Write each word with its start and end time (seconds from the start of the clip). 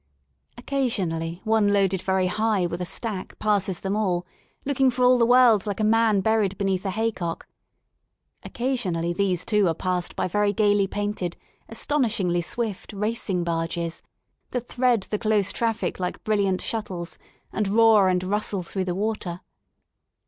Occasionally 0.57 1.41
one 1.43 1.71
loaded 1.71 2.01
very 2.01 2.25
high 2.25 2.65
with 2.65 2.81
a 2.81 2.87
stack 2.87 3.37
passes 3.37 3.81
them 3.81 3.95
all, 3.95 4.25
looking 4.65 4.89
for 4.89 5.03
all 5.05 5.19
the 5.19 5.27
world 5.27 5.67
like 5.67 5.79
a 5.79 5.83
man 5.83 6.21
buried 6.21 6.57
beneath 6.57 6.83
a 6.87 6.89
haycockj 6.89 7.43
occasionally 8.41 9.13
these, 9.13 9.45
too, 9.45 9.67
are 9.67 9.75
passed 9.75 10.15
by 10.15 10.27
very 10.27 10.53
gaily 10.53 10.87
painted, 10.87 11.37
astonishingly 11.69 12.41
swift, 12.41 12.93
racing 12.93 13.43
barges, 13.43 14.01
that 14.49 14.67
thread 14.67 15.03
the 15.03 15.19
close 15.19 15.51
traflic 15.53 15.99
like 15.99 16.23
brilliant 16.23 16.61
shut 16.61 16.85
tles, 16.85 17.17
and 17.53 17.67
roar 17.67 18.09
and 18.09 18.23
rustle 18.23 18.63
through 18.63 18.85
the 18.85 18.95
water. 18.95 19.41